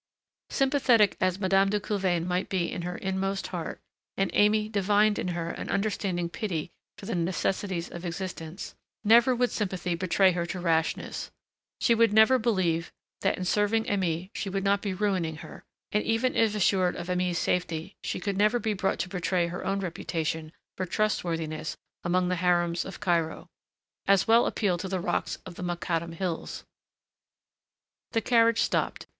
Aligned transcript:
Sympathetic 0.49 1.15
as 1.21 1.39
Madame 1.39 1.69
de 1.69 1.79
Coulevain 1.79 2.25
might 2.25 2.49
be 2.49 2.71
in 2.71 2.81
her 2.81 2.97
inmost 2.97 3.45
heart 3.49 3.79
and 4.17 4.31
Aimée 4.33 4.71
divined 4.71 5.19
in 5.19 5.27
her 5.27 5.51
an 5.51 5.69
understanding 5.69 6.27
pity 6.27 6.71
for 6.97 7.05
the 7.05 7.13
necessities 7.13 7.87
of 7.87 8.03
existence 8.03 8.73
never 9.03 9.35
would 9.35 9.51
that 9.51 9.53
sympathy 9.53 9.93
betray 9.93 10.31
her 10.31 10.47
to 10.47 10.59
rashness. 10.59 11.29
She 11.79 11.93
never 11.93 12.37
would 12.37 12.41
believe 12.41 12.91
that 13.19 13.37
in 13.37 13.45
serving 13.45 13.83
Aimée 13.83 14.31
she 14.33 14.49
would 14.49 14.63
not 14.63 14.81
be 14.81 14.95
ruining 14.95 15.35
her; 15.45 15.65
and 15.91 16.03
even 16.03 16.35
if 16.35 16.55
assured 16.55 16.95
of 16.95 17.05
Aimée's 17.05 17.37
safety, 17.37 17.95
she 18.01 18.19
could 18.19 18.37
never 18.37 18.57
be 18.57 18.73
brought 18.73 18.97
to 19.01 19.07
betray 19.07 19.45
her 19.49 19.63
own 19.63 19.81
reputation 19.81 20.51
for 20.77 20.87
truthworthiness 20.87 21.77
among 22.03 22.27
the 22.27 22.37
harems 22.37 22.85
of 22.85 22.99
Cairo.... 22.99 23.51
As 24.07 24.27
well 24.27 24.47
appeal 24.47 24.79
to 24.79 24.87
the 24.87 24.99
rocks 24.99 25.37
of 25.45 25.53
the 25.53 25.63
Mokattam 25.63 26.13
hills. 26.13 26.65
The 28.13 28.21
carriage 28.21 28.61
stopped. 28.63 29.05